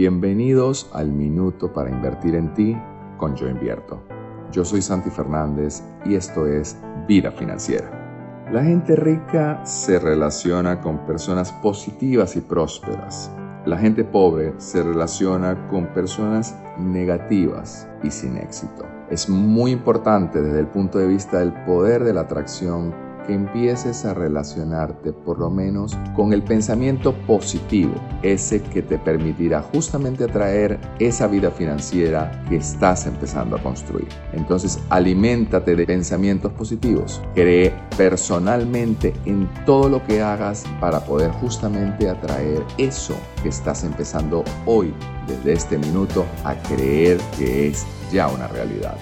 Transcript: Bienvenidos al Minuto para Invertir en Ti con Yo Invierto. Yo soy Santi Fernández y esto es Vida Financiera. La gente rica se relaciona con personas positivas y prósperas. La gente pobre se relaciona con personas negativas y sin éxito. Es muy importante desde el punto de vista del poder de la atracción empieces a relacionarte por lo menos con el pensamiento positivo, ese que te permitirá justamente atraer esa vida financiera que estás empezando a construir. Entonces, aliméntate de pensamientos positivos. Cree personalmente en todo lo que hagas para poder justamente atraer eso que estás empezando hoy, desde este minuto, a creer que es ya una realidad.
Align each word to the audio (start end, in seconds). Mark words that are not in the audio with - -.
Bienvenidos 0.00 0.88
al 0.94 1.10
Minuto 1.10 1.72
para 1.72 1.90
Invertir 1.90 2.36
en 2.36 2.54
Ti 2.54 2.76
con 3.16 3.34
Yo 3.34 3.48
Invierto. 3.48 4.00
Yo 4.52 4.64
soy 4.64 4.80
Santi 4.80 5.10
Fernández 5.10 5.82
y 6.06 6.14
esto 6.14 6.46
es 6.46 6.76
Vida 7.08 7.32
Financiera. 7.32 8.46
La 8.52 8.62
gente 8.62 8.94
rica 8.94 9.66
se 9.66 9.98
relaciona 9.98 10.80
con 10.80 11.04
personas 11.04 11.50
positivas 11.50 12.36
y 12.36 12.40
prósperas. 12.40 13.32
La 13.66 13.76
gente 13.76 14.04
pobre 14.04 14.54
se 14.58 14.84
relaciona 14.84 15.66
con 15.66 15.86
personas 15.88 16.56
negativas 16.78 17.88
y 18.04 18.12
sin 18.12 18.36
éxito. 18.36 18.86
Es 19.10 19.28
muy 19.28 19.72
importante 19.72 20.40
desde 20.40 20.60
el 20.60 20.68
punto 20.68 21.00
de 21.00 21.08
vista 21.08 21.40
del 21.40 21.52
poder 21.64 22.04
de 22.04 22.14
la 22.14 22.20
atracción 22.20 22.94
empieces 23.28 24.04
a 24.04 24.14
relacionarte 24.14 25.12
por 25.12 25.38
lo 25.38 25.50
menos 25.50 25.96
con 26.16 26.32
el 26.32 26.42
pensamiento 26.42 27.14
positivo, 27.26 27.94
ese 28.22 28.62
que 28.62 28.82
te 28.82 28.98
permitirá 28.98 29.62
justamente 29.62 30.24
atraer 30.24 30.78
esa 30.98 31.26
vida 31.26 31.50
financiera 31.50 32.44
que 32.48 32.56
estás 32.56 33.06
empezando 33.06 33.56
a 33.56 33.62
construir. 33.62 34.08
Entonces, 34.32 34.78
aliméntate 34.88 35.76
de 35.76 35.86
pensamientos 35.86 36.52
positivos. 36.52 37.20
Cree 37.34 37.72
personalmente 37.96 39.12
en 39.24 39.48
todo 39.64 39.88
lo 39.88 40.04
que 40.04 40.22
hagas 40.22 40.64
para 40.80 41.00
poder 41.00 41.30
justamente 41.32 42.08
atraer 42.08 42.62
eso 42.78 43.14
que 43.42 43.48
estás 43.48 43.84
empezando 43.84 44.44
hoy, 44.66 44.92
desde 45.26 45.52
este 45.52 45.78
minuto, 45.78 46.24
a 46.44 46.54
creer 46.54 47.18
que 47.38 47.68
es 47.68 47.86
ya 48.12 48.28
una 48.28 48.48
realidad. 48.48 48.96